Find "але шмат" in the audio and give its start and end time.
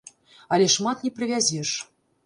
0.53-1.05